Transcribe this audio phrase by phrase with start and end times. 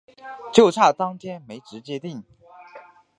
[0.51, 2.23] 就差当天没直接订